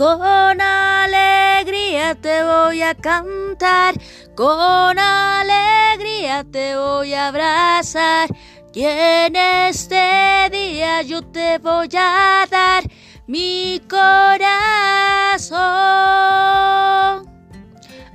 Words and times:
Con 0.00 0.58
alegría 0.62 2.14
te 2.14 2.42
voy 2.42 2.80
a 2.80 2.94
cantar, 2.94 3.94
con 4.34 4.98
alegría 4.98 6.42
te 6.50 6.74
voy 6.74 7.12
a 7.12 7.28
abrazar. 7.28 8.34
Y 8.72 8.84
en 8.84 9.36
este 9.36 10.48
día 10.50 11.02
yo 11.02 11.20
te 11.20 11.58
voy 11.58 11.90
a 11.98 12.46
dar 12.50 12.84
mi 13.26 13.82
corazón. 13.90 15.60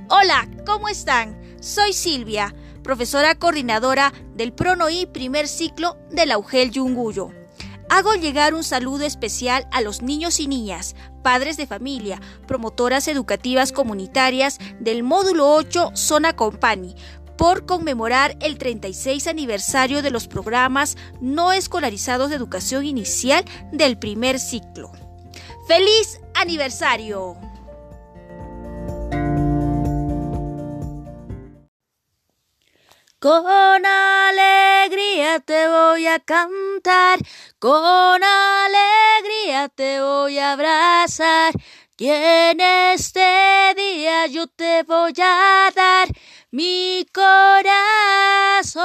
Hola, 0.08 0.48
¿cómo 0.66 0.88
están? 0.88 1.40
Soy 1.60 1.92
Silvia, 1.92 2.52
profesora 2.82 3.36
coordinadora 3.36 4.12
del 4.34 4.52
PRONOI 4.52 5.06
primer 5.06 5.46
ciclo 5.46 5.96
de 6.10 6.26
la 6.26 6.36
UGEL 6.36 6.72
Yunguyo. 6.72 7.45
Hago 7.88 8.14
llegar 8.14 8.54
un 8.54 8.64
saludo 8.64 9.04
especial 9.04 9.68
a 9.70 9.80
los 9.80 10.02
niños 10.02 10.40
y 10.40 10.48
niñas, 10.48 10.96
padres 11.22 11.56
de 11.56 11.66
familia, 11.66 12.20
promotoras 12.46 13.06
educativas 13.08 13.72
comunitarias 13.72 14.58
del 14.80 15.02
módulo 15.02 15.52
8 15.52 15.92
Zona 15.94 16.34
Company, 16.34 16.96
por 17.38 17.64
conmemorar 17.66 18.36
el 18.40 18.58
36 18.58 19.26
aniversario 19.28 20.02
de 20.02 20.10
los 20.10 20.26
programas 20.26 20.96
no 21.20 21.52
escolarizados 21.52 22.30
de 22.30 22.36
educación 22.36 22.84
inicial 22.84 23.44
del 23.72 23.98
primer 23.98 24.40
ciclo. 24.40 24.90
¡Feliz 25.68 26.20
aniversario! 26.34 27.36
Con 33.18 33.86
alegría 34.86 35.40
te 35.40 35.68
voy 35.68 36.06
a 36.06 36.20
cantar, 36.20 37.18
con 37.58 38.22
alegría 38.22 39.68
te 39.68 40.00
voy 40.00 40.38
a 40.38 40.52
abrazar, 40.52 41.54
y 41.96 42.08
en 42.08 42.60
este 42.60 43.74
día 43.76 44.28
yo 44.28 44.46
te 44.46 44.84
voy 44.84 45.12
a 45.20 45.72
dar 45.74 46.08
mi 46.52 47.04
corazón. 47.12 48.84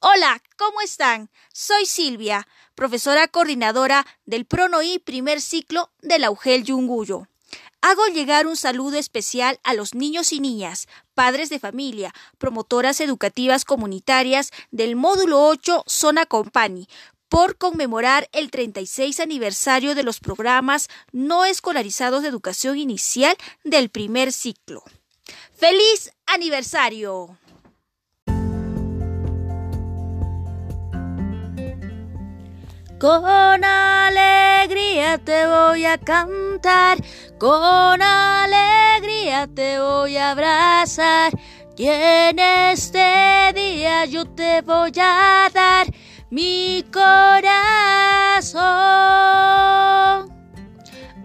Hola, 0.00 0.42
¿cómo 0.58 0.82
están? 0.82 1.30
Soy 1.50 1.86
Silvia, 1.86 2.46
profesora 2.74 3.26
coordinadora 3.26 4.06
del 4.26 4.44
PRONOI 4.44 4.98
primer 4.98 5.40
ciclo 5.40 5.90
de 6.02 6.18
la 6.18 6.30
UGEL 6.30 6.62
Yunguyo. 6.64 7.26
Hago 7.82 8.06
llegar 8.08 8.46
un 8.46 8.56
saludo 8.56 8.98
especial 8.98 9.58
a 9.64 9.72
los 9.72 9.94
niños 9.94 10.32
y 10.32 10.40
niñas, 10.40 10.86
padres 11.14 11.48
de 11.48 11.58
familia, 11.58 12.12
promotoras 12.36 13.00
educativas 13.00 13.64
comunitarias 13.64 14.50
del 14.70 14.96
módulo 14.96 15.46
8 15.46 15.84
Zona 15.86 16.26
Company, 16.26 16.88
por 17.30 17.56
conmemorar 17.56 18.28
el 18.32 18.50
36 18.50 19.20
aniversario 19.20 19.94
de 19.94 20.02
los 20.02 20.20
programas 20.20 20.88
no 21.12 21.46
escolarizados 21.46 22.22
de 22.22 22.28
educación 22.28 22.76
inicial 22.76 23.34
del 23.64 23.88
primer 23.88 24.32
ciclo. 24.32 24.82
¡Feliz 25.54 26.12
aniversario! 26.26 27.38
Con 33.00 33.64
alegría 33.64 35.16
te 35.16 35.46
voy 35.46 35.86
a 35.86 35.96
cantar, 35.96 36.98
con 37.40 38.02
alegría 38.02 39.48
te 39.54 39.80
voy 39.80 40.18
a 40.18 40.32
abrazar, 40.32 41.32
y 41.74 41.86
en 41.86 42.38
este 42.38 43.50
día 43.54 44.04
yo 44.04 44.26
te 44.26 44.60
voy 44.60 44.92
a 45.00 45.48
dar 45.52 45.86
mi 46.28 46.84
corazón. 46.92 48.60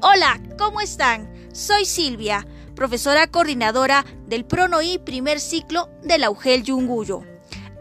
Hola, 0.01 0.39
¿cómo 0.57 0.79
están? 0.79 1.29
Soy 1.51 1.83
Silvia, 1.83 2.47
profesora 2.75 3.27
coordinadora 3.27 4.05
del 4.25 4.45
PRONOI 4.45 4.99
primer 4.99 5.41
ciclo 5.41 5.89
de 6.01 6.17
la 6.17 6.29
UGEL 6.29 6.63
Yunguyo. 6.63 7.34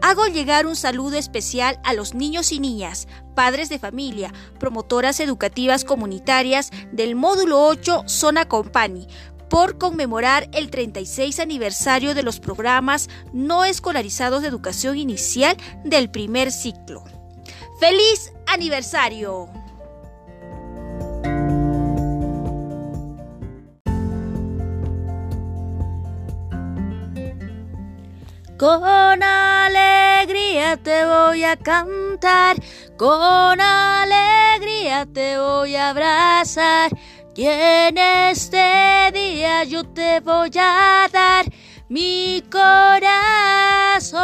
Hago 0.07 0.27
llegar 0.27 0.67
un 0.67 0.75
saludo 0.75 1.17
especial 1.17 1.79
a 1.83 1.93
los 1.93 2.13
niños 2.13 2.51
y 2.51 2.59
niñas, 2.59 3.07
padres 3.33 3.69
de 3.69 3.79
familia, 3.79 4.31
promotoras 4.59 5.19
educativas 5.19 5.83
comunitarias 5.83 6.69
del 6.91 7.15
módulo 7.15 7.65
8 7.65 8.03
Zona 8.05 8.47
Company, 8.47 9.07
por 9.49 9.79
conmemorar 9.79 10.47
el 10.53 10.69
36 10.69 11.39
aniversario 11.39 12.13
de 12.13 12.21
los 12.21 12.39
programas 12.39 13.09
no 13.33 13.65
escolarizados 13.65 14.43
de 14.43 14.49
educación 14.49 14.95
inicial 14.95 15.57
del 15.83 16.11
primer 16.11 16.51
ciclo. 16.51 17.03
¡Feliz 17.79 18.31
aniversario! 18.45 19.64
Con 28.57 29.21
alegría 29.21 30.77
te 30.77 31.05
voy 31.05 31.43
a 31.43 31.57
cantar, 31.57 32.55
con 32.97 33.59
alegría 33.59 35.05
te 35.05 35.37
voy 35.37 35.75
a 35.75 35.89
abrazar, 35.89 36.89
y 37.35 37.47
en 37.47 37.97
este 37.97 39.11
día 39.13 39.65
yo 39.65 39.83
te 39.83 40.21
voy 40.21 40.51
a 40.57 41.09
dar 41.11 41.45
mi 41.89 42.45
corazón. 42.49 44.15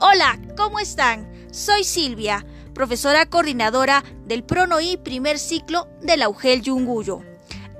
Hola, 0.00 0.40
¿cómo 0.56 0.80
están? 0.80 1.30
Soy 1.52 1.84
Silvia, 1.84 2.44
profesora 2.74 3.26
coordinadora 3.26 4.02
del 4.24 4.42
PRONOI 4.42 4.96
primer 4.96 5.38
ciclo 5.38 5.86
de 6.02 6.16
la 6.16 6.28
UGEL 6.28 6.62
Yunguyo. 6.62 7.29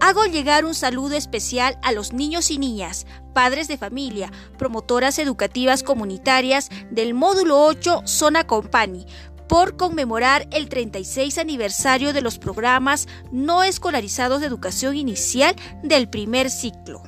Hago 0.01 0.25
llegar 0.25 0.65
un 0.65 0.75
saludo 0.75 1.15
especial 1.15 1.79
a 1.83 1.93
los 1.93 2.15
niños 2.15 2.51
y 2.51 2.57
niñas, 2.57 3.07
padres 3.35 3.69
de 3.69 3.77
familia, 3.77 4.33
promotoras 4.57 5.19
educativas 5.19 5.83
comunitarias 5.83 6.71
del 6.91 7.13
módulo 7.13 7.63
8 7.67 8.03
Zona 8.07 8.47
Company, 8.47 9.05
por 9.47 9.77
conmemorar 9.77 10.49
el 10.53 10.71
36 10.71 11.37
aniversario 11.37 12.15
de 12.15 12.23
los 12.23 12.39
programas 12.39 13.09
no 13.31 13.63
escolarizados 13.63 14.41
de 14.41 14.47
educación 14.47 14.97
inicial 14.97 15.55
del 15.83 16.09
primer 16.09 16.51
ciclo. 16.51 17.03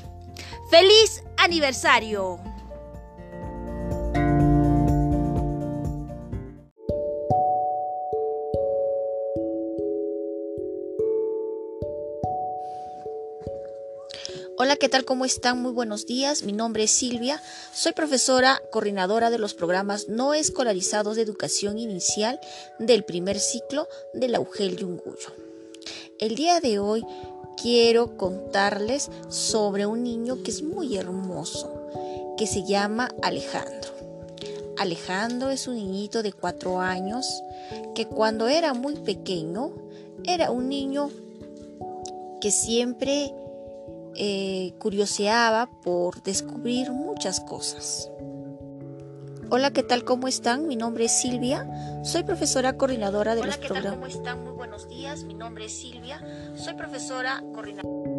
¡Feliz 0.71 1.25
aniversario! 1.39 2.52
Hola, 14.59 14.77
¿qué 14.77 14.91
tal? 14.91 15.07
¿Cómo 15.07 15.25
están? 15.25 15.63
Muy 15.63 15.73
buenos 15.73 16.05
días. 16.05 16.43
Mi 16.43 16.53
nombre 16.53 16.83
es 16.83 16.91
Silvia. 16.91 17.43
Soy 17.73 17.93
profesora 17.93 18.61
coordinadora 18.71 19.31
de 19.31 19.39
los 19.39 19.55
programas 19.55 20.11
no 20.11 20.35
escolarizados 20.35 21.17
de 21.17 21.23
educación 21.23 21.79
inicial 21.79 22.39
del 22.79 23.03
primer 23.03 23.41
ciclo 23.41 23.89
de 24.13 24.29
la 24.29 24.41
UGEL 24.41 24.77
Yunguyo. 24.77 25.33
El 26.19 26.35
día 26.35 26.61
de 26.61 26.79
hoy 26.79 27.03
quiero 27.57 28.19
contarles 28.19 29.11
sobre 29.31 29.87
un 29.87 30.03
niño 30.03 30.43
que 30.43 30.51
es 30.51 30.63
muy 30.63 30.99
hermoso, 30.99 31.89
que 32.37 32.47
se 32.47 32.63
llama 32.65 33.09
Alejandro. 33.23 33.91
Alejandro 34.77 35.49
es 35.49 35.67
un 35.67 35.77
niñito 35.77 36.23
de 36.23 36.35
cuatro 36.35 36.79
años 36.79 37.27
que 37.95 38.07
cuando 38.07 38.49
era 38.49 38.75
muy 38.75 38.97
pequeño 38.97 39.73
era 40.25 40.51
un 40.51 40.69
niño 40.69 41.11
que 42.43 42.51
siempre 42.51 43.33
eh, 44.17 44.75
curioseaba 44.79 45.71
por 45.83 46.23
descubrir 46.23 46.91
muchas 46.91 47.41
cosas. 47.41 48.11
Hola, 49.51 49.71
¿qué 49.71 49.83
tal? 49.83 50.05
¿Cómo 50.05 50.29
están? 50.29 50.67
Mi 50.67 50.77
nombre 50.77 51.05
es 51.05 51.13
Silvia. 51.13 51.69
Soy 52.05 52.23
profesora 52.23 52.77
coordinadora 52.79 53.35
de 53.35 53.43
Hola, 53.43 53.49
los 53.49 53.59
¿qué 53.59 53.67
programas. 53.69 53.93
tal? 53.93 54.01
¿Cómo 54.01 54.07
están? 54.07 54.45
Muy 54.45 54.53
buenos 54.53 54.89
días. 54.89 55.25
Mi 55.25 55.35
nombre 55.35 55.67
es 55.67 55.73
Silvia. 55.79 56.25
Soy 56.57 56.75
profesora 56.75 57.43
coordinadora. 57.53 58.12